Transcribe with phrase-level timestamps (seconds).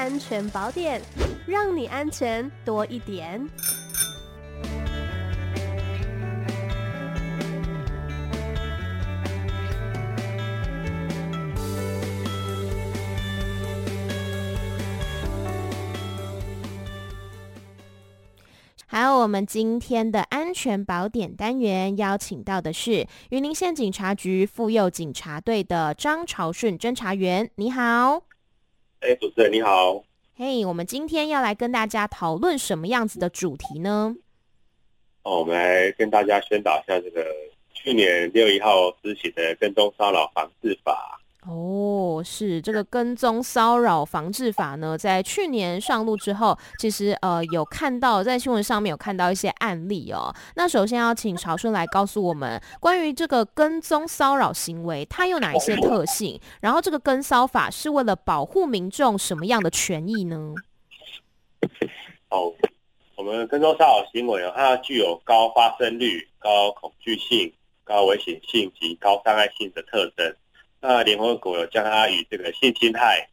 [0.00, 0.98] 安全宝典，
[1.46, 3.46] 让你安全多一点。
[18.86, 27.50] 还有我们今天的安全宝典单元，邀请到的是云林县警察局妇幼警察队的张朝顺侦查员。
[27.56, 28.22] 你好，
[29.00, 30.04] 哎，主持人你好。
[30.36, 34.14] 嘿，我们今天要来跟大家讨论什么样子的主题呢？
[35.22, 37.26] 哦，我们来跟大家宣导一下这个
[37.72, 41.18] 去年六月一号施行的跟踪骚扰防治法。
[41.48, 50.34] 哦，是这个跟踪骚扰防治法呢，在去年上路之后，其实呃有看到在新闻上面有看到一些案例哦。
[50.54, 56.38] 那首先要请朝顺来告诉我们，关于这个跟踪骚扰行为，它有哪一些特性？
[56.60, 60.54] 然后这个跟骚法是为了保护民众什么样的权益呢？
[62.28, 62.52] 哦，
[63.16, 67.50] 我们跟踪骚扰行为哦，它具有高发生率、高恐惧性、
[67.82, 70.36] 高危险性及高伤害性的特征。
[70.80, 73.28] 那联合国有将它与这个性侵害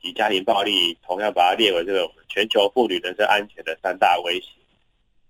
[0.00, 4.46] 及家庭暴力，同样把它列为这个全球妇女人身安全的三大威胁。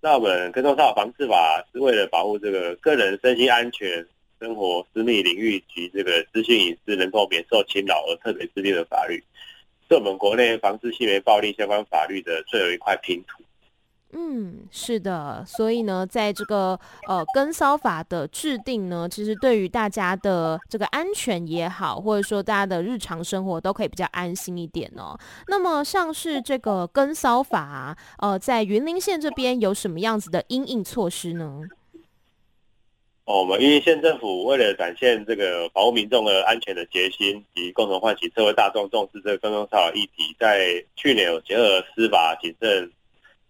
[0.00, 4.06] 那我们跟踪骚扰防治法是为了保护这个个人身心安全、
[4.40, 9.22] 生活私密领域及这个资讯隐私能够免受侵扰而特别制定的法律，
[9.88, 13.42] 是我们国内防治性别暴力相关法律的最后一块拼图。
[14.14, 25.18] 嗯，是的，所以呢，在这个呃跟骚法的制定呢，其实对于大家的这个安全也好，或者说大家的日常生活都可以比较安心一点哦。
[25.48, 31.62] 那么像是这个跟骚法，呃，在云林县这边有什么样子的因应措施呢？
[33.24, 42.90] 哦，我们云林县政府为了展现这个保护民众的安全的决心，及共同唤起社会大众重视这个跟踪骚扰议题，在去年有结合司法警政。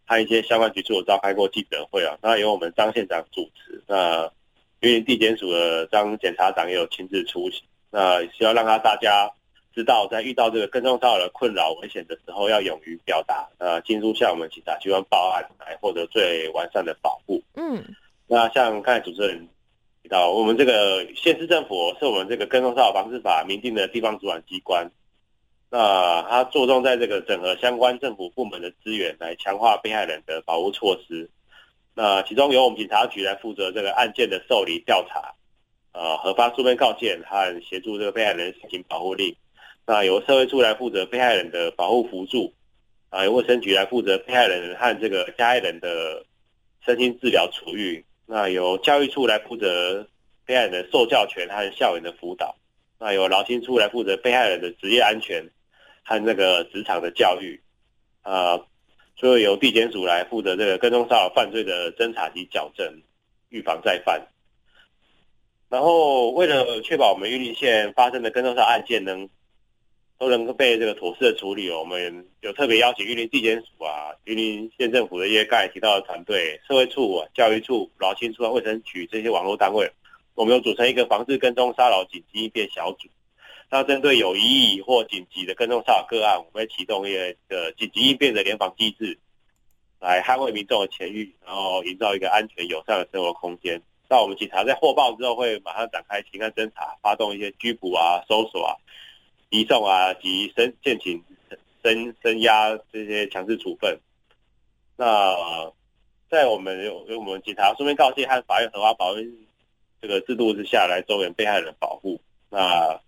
[0.06, 4.30] 他一些相关局处有召开过记者会啊，那由我们张县长主持，那
[4.80, 9.30] 云林地检署的张检察长也有亲自出席，那需要让他大家
[9.74, 17.42] 知道，在遇到这个跟踪骚扰的困扰危险的时候，要勇于表达，呃，进入向我们警察机关报案，来获得最完善的保护。
[17.55, 17.83] 嗯，
[18.27, 19.48] 那像刚才主持人
[20.02, 24.90] 提到，我们这个县市政府是我们这个跟踪骚扰防治法明定的地方主管机关。
[25.74, 31.30] 那他着重在这个整合相关政府部门的资源，来强化被害人的保护措施。
[31.94, 35.33] 那其中由我们警察局来负责这个案件的受理调查，
[35.92, 39.34] 呃，核发书面告诫和协助这个被害人申请保护令。
[39.86, 42.52] 那由社会处来负责被害人的保护辅助，
[43.08, 46.22] 啊，由卫生局来负责被害人和这个加害人的
[46.84, 48.04] 身心治疗处遇。
[48.27, 50.06] 那由教育处来负责
[50.44, 52.54] 被害人的受教权和校园的辅导。
[52.98, 55.42] 那由劳心处来负责被害人的职业安全。
[56.05, 57.61] 和那个职场的教育，
[58.23, 58.67] 啊、呃，
[59.17, 63.02] 所以由地检署来负责这个跟踪骚扰犯罪的侦查及矫正，
[63.48, 64.27] 预防再犯。
[65.68, 69.27] 然后，为了确保我们玉林县发生的跟踪骚案件能
[70.18, 79.90] 都能够被这个妥善的处理，我们有特别邀请玉林地检署啊、玉林县政府的一些刚才提到的团队、社会处、啊、教育处、劳心处、卫生局这些网络单位，
[80.34, 83.08] 我们有组成一个防治跟踪骚扰紧急应变小组。
[83.74, 87.14] 那针对有疑义或紧急的跟踪骚扰个案，我们会启动一
[87.48, 89.18] 个紧急应变的联防机制，
[89.98, 93.80] 来捍卫民众的权益，然后营造一个安全友善的生活空间。
[94.10, 98.77] 那我们警察在获报之后，会马上展开情案侦查，发动一些拘捕啊、搜索啊、
[99.48, 101.24] 移送啊及申建请
[101.83, 103.98] 声声押这些强制处分。
[104.98, 105.72] 那
[106.28, 109.20] 在我们有有我们警察书面告诫和法院合法保护
[110.02, 112.20] 这个制度之下，来支援被害人保护。
[112.50, 113.00] 那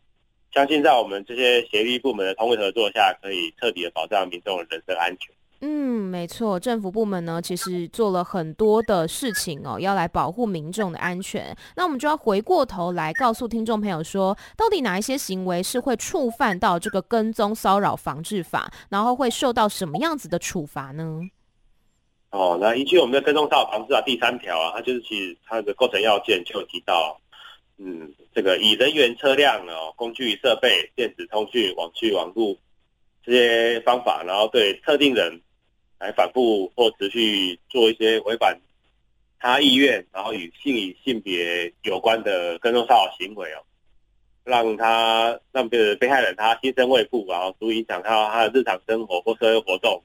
[0.55, 5.35] 相信在我们这些协力部门的通力合作下，可以彻底的保障民众的人身安全。
[5.61, 11.57] 嗯，没错，政府部门呢，其实做了很多的事情哦，要来保护民众的安全。
[11.75, 21.21] 那我们就要回过头来告诉听众朋友说，到底哪一些行为是会触犯到这个跟踪骚扰防治法，然后会受到什么样子的处罚呢？
[22.31, 27.19] 哦，那依据我们的跟踪骚扰防治法第三条啊，它就是其实它的构成要件就有提到。
[27.77, 32.59] 嗯，这个以人员、车辆哦、工具、设备、电子通讯、网际网路
[33.25, 35.41] 这些方法，然后对特定人
[35.99, 38.61] 来反复或持续做一些违反
[39.41, 43.61] 他意愿，然后与性与性别有关的跟踪骚扰行为哦，
[44.45, 50.03] 让他让别的被害人他心生畏怖，然后足以影响到他的日常生活或社会活动，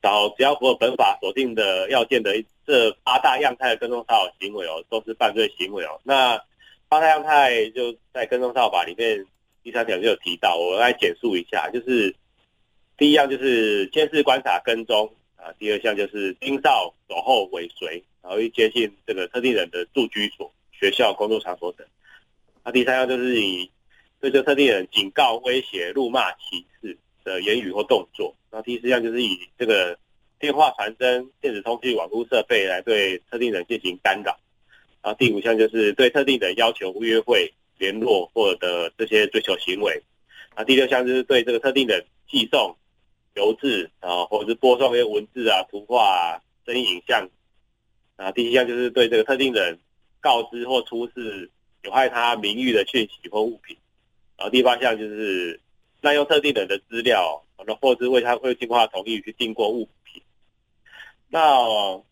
[0.00, 2.32] 然后只要符合本法所定的要件的
[2.64, 6.00] 这八大样态的跟踪骚扰行为哦，都是犯罪行为哦。
[6.04, 6.40] 那
[6.88, 9.26] 八大样态就在跟踪骚扰法里面
[9.62, 12.14] 第三条就有提到，我来简述一下，就是
[12.96, 21.84] 第一样就是监视、观察、跟踪啊；第二项就是盯梢、守候、尾随，然后去接近这个特定人的住居所、学校、工作场所等。
[22.64, 23.68] 那第三项就是以
[24.20, 28.34] 对这特定人警告、威胁、辱骂、歧视的言语或动作。
[28.50, 29.98] 然后第四项就是以这个
[30.38, 34.38] 电话传真、电子通讯、网络设备来对特定人进行干扰。
[35.06, 40.02] 啊第五项就是对特定人要求约会、联络或者这些追求行为。
[40.56, 42.76] 啊，第六项就是对这个特定人寄送、
[43.36, 47.28] 邮寄啊，或者是播送一些文字啊、图画啊、声音影像。
[48.16, 49.78] 啊，第七项就是对这个特定人
[50.20, 51.52] 告知或出示
[51.84, 53.76] 有害他名誉的讯息或物品。
[54.36, 55.60] 然后第八项就是
[56.00, 57.44] 滥用特定人的资料，
[57.80, 60.20] 或者是为他未经过他同意去订购物品。
[61.28, 62.02] 那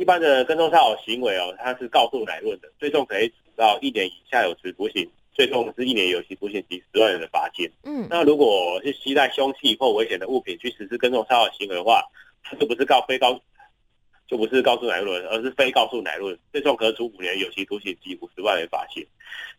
[0.00, 7.70] 一般的跟踪骚扰行为哦，它是告诉乃论的，最重可以处到一年以下有期徒刑，最重是一年有期徒刑及十万元的罚金。
[7.82, 12.02] 嗯，那如果是携带凶器或危险的物品去实施跟踪骚扰行为的话，
[12.42, 13.38] 它就不是告非告，
[14.26, 19.06] 就不是告诉乃论，而是非告诉乃论，最重可处五年有期徒刑及五十万元罚金。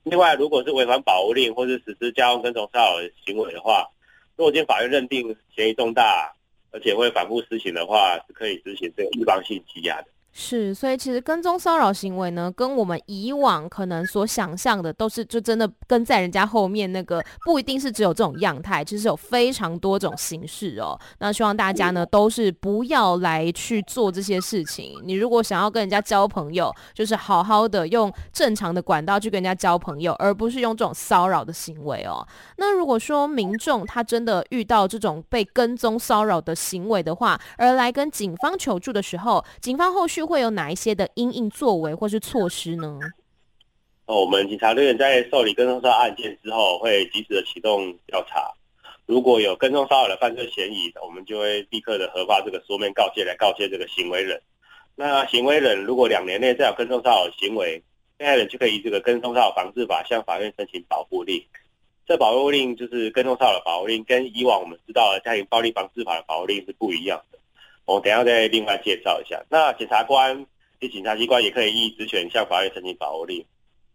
[0.01, 3.87] 另外，如果是违反保护令或是实施家用跟踪骚扰的行为的话，
[4.35, 6.33] 若经法院认定嫌疑重大，
[6.71, 10.07] 而且会反复施行的话，是可以执行这个预防性羁押的。
[10.33, 20.97] 是，所以其实跟踪骚扰行为呢，跟我们以往可能所想象的都是，就真的跟在人家后面那个，不一定是只有这种样态，其实有非常多种形式哦。
[21.19, 24.97] 那希望大家呢，都是不要来去做这些事情。
[25.03, 32.25] 你如果想要跟人家交朋友，就是好好的用正常的管道去跟人家交朋友，而不是用这种骚扰的行为哦。
[32.55, 40.20] 那如果说民众他真的遇到这种被跟踪骚扰的行为的话，而来跟警方求助的时候，警方后续。
[40.25, 42.99] 会有哪一些的因应作为或是措施呢？
[44.05, 48.51] 哦，我们警察队员在受理跟踪骚扰案件之后，会及时的启动调查。
[49.05, 54.41] 如果有跟踪骚扰的犯罪嫌疑，我们就会立刻的核发这个书面告诫来告诫这个行为人。
[54.95, 57.81] 那行为人如果两年内再有跟踪骚扰行为，
[58.17, 61.43] 被害人就可以以这个跟踪骚扰防治法向法院申请保护令。
[62.05, 67.39] 这保护令就是跟踪骚扰的保护令，跟以往我们知道的家庭暴力防治法的保护令是不一样的。
[67.93, 69.43] 我等一下再另外介绍一下。
[69.49, 70.45] 那检察官
[70.79, 73.45] 及警察机关也可以依职权向法院申请保护令。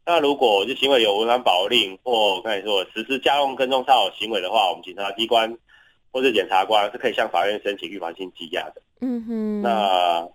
[0.05, 5.59] 那如果这行为有违反保护令或刚才说实施加用跟踪骚扰行为的话，我们警察机关
[6.13, 8.83] 或是检察官是可以向法院申请预防性羁押的。
[9.01, 9.63] 嗯哼。
[9.63, 10.29] 那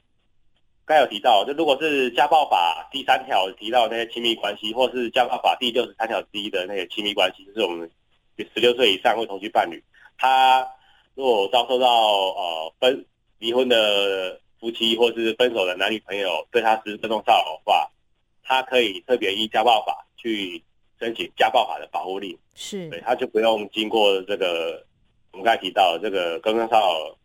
[0.85, 7.89] 刚有提到，就如果是家暴法第三条提到那些亲密关系，或是家暴法第六十三条之一的那些亲密关系，就是我们
[8.37, 9.81] 十六岁以上未同居伴侣，
[10.17, 10.67] 他
[11.15, 13.05] 如果遭受到呃分。
[13.41, 17.89] 离婚的夫妻或是分手的男女朋友对他实施跟踪骚扰的话，
[18.43, 20.63] 他可以特别依家暴法去
[20.99, 24.85] 申请家暴法的保护令，是，对，他就不用经过这个
[25.31, 27.17] 我们刚才提到的这个跟踪骚扰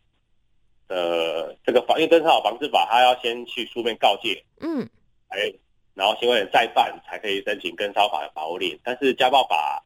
[0.87, 4.89] 的这个法，因为跟骚扰防治法，他要先去书面告诫，嗯，
[5.27, 5.53] 哎，
[5.93, 9.83] 然后行为人再犯才可以申请跟骚法的保护令，但是家暴法。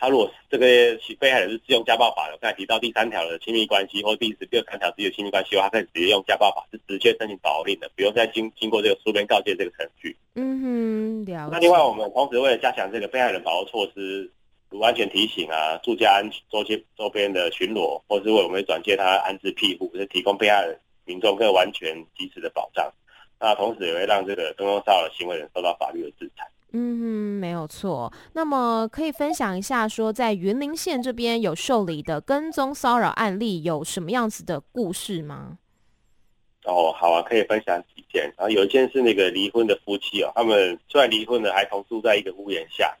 [0.00, 0.66] 他如果这个
[1.18, 10.16] 被害人是适用家暴法的，刚才提到第三条的亲密关系或第十六三条自己的亲密关系的话，他可以直接用家暴法是直接申请保令的，不用再经经过这个书面告诫这个程序。
[10.36, 14.32] 嗯哼，那另外，我们同时为了加强这个被害人保护措施，
[14.70, 22.90] 如安全提醒啊，住家安周边周边的巡逻，或是为我们转介他安置庇护，是提供被害人民众更完全及时的保障。
[23.38, 26.46] 那同时也会让这个跟踪骚扰的行为人受到法律的制裁。
[26.72, 28.12] 嗯，没有错。
[28.34, 35.58] 那么可以分享一下，说在云林县这边有受理的跟踪骚扰案例，有什么样子的故事吗？
[36.64, 38.32] 哦，好啊，可以分享几件。
[38.36, 42.96] 然后有一件是那个离婚的夫妻哦，他们虽然离婚了，还同住在一个屋檐下。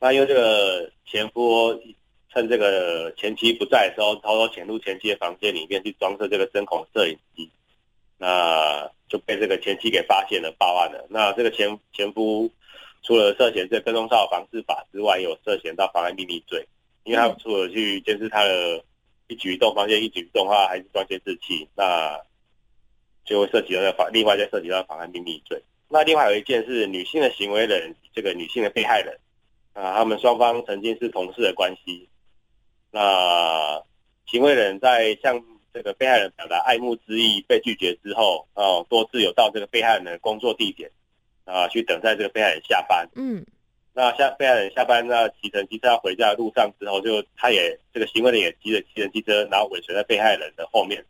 [0.00, 1.78] 那因为这个前夫
[2.32, 7.50] 趁这个前妻不在的时候，偷偷潜入前妻的房间里面去装设这个针孔摄影机，
[8.16, 11.04] 那就被这个前妻给发现了，报案了。
[11.10, 12.50] 那这个前前夫。
[13.04, 16.66] 除了涉嫌这跟踪骚扰防治法之外，有涉嫌到妨碍秘密罪，
[17.04, 18.82] 因为他除了去监视他的
[19.28, 22.18] 一举一动，发现一举一动的话，还是装监视器，那
[23.26, 25.62] 就会涉及到妨，另外再涉及到妨碍秘密罪。
[25.88, 29.20] 那另外有一件是女性的行为人，这个女性的被害人
[29.74, 32.08] 啊，他们双方曾经是同事的关系，
[32.90, 33.82] 那
[34.26, 35.44] 行为人在向
[35.74, 40.90] 这个被害人表达爱慕之意被拒绝之后，哦，多次有到这个被害人的工作地点。
[41.44, 43.08] 啊，去等待这个被害人下班。
[43.14, 43.44] 嗯，
[43.92, 51.04] 那下被害人下班，那骑乘机车要回家的路上之后，就他也这个行为人也骑着骑乘机车，然后尾随在被害人的后面，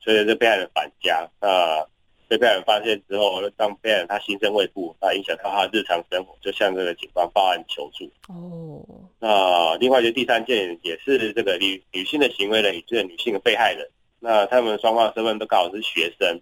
[0.00, 1.28] 随着这被害人返家。
[1.40, 1.86] 那
[2.28, 8.08] 被被害人发现之后，让被害人他心生畏怖，那影响到他日常生活，就向这个警方报案求助。
[8.32, 8.80] 哦，
[9.18, 13.84] 那另外就第三件也是这个女女性的行为人与这个女性的被害人，
[14.20, 16.40] 那他们双方的身份都刚好是学生，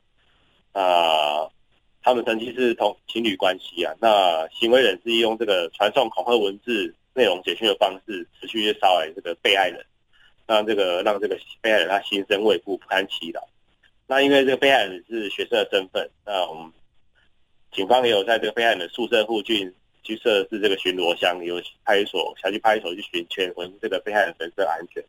[0.73, 1.49] 啊，
[2.03, 9.85] 他们曾经是同情侣关系啊，那行为人是用这个传送恐吓文字内容简讯的方式，持续去骚扰这个被害人。
[10.47, 13.47] 让这个让这个被害人他心生畏怖，不堪其扰。
[14.07, 16.73] 那因为这个被害人是学生的身份，那我们
[17.71, 19.71] 警方也有在这个被害人的宿舍附近
[20.03, 25.05] 去设置这个巡逻箱，有派出所、小区派出所去巡圈，维护这个被害人人身安全。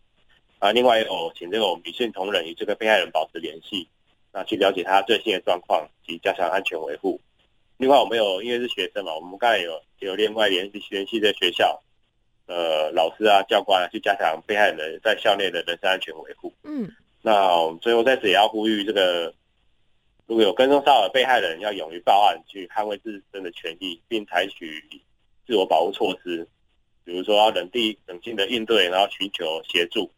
[0.58, 3.88] 啊，另外有请这个我们女性同仁与这个被害人保持联系，
[4.32, 7.20] 那去了解他最新的状况及加强安全维护。
[7.78, 11.82] 另外我们有因为是学生嘛，我们刚才有有另外联系联系的学校。
[12.48, 16.52] 呃，老师啊，教官啊，去加强被害人在校内的人身安全维护。
[16.64, 19.32] 嗯，那我们最后在此也要呼吁这个，
[20.26, 24.84] 如果有跟踪骚扰被害人，要勇于报案，去捍卫自身的权益，并采取
[25.46, 26.48] 自我保护措施，
[27.06, 30.12] 比如说要冷静冷静的应对，然后寻求协助，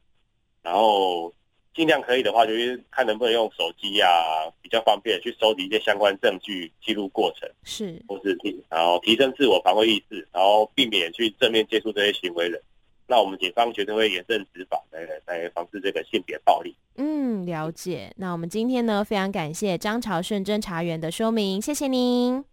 [0.63, 1.33] 然后。
[1.73, 12.61] 尽量可以的话，就是看能不能用手机呀、啊，比较方便去收集一些相关证据，记录过程，是，或是提，然后提升自我防卫意识，然后避免去正面接触这些行为人。
[13.07, 16.75] 那我们警方绝对会严正执法，来来防治这个性别暴力。
[16.95, 18.13] 嗯，了解。
[18.17, 22.43] 那我们今天呢，非常感谢张朝顺侦查员的说明，谢谢您，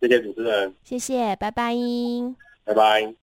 [0.00, 1.74] 谢谢主持人，谢谢，拜拜，
[2.64, 3.14] 拜拜。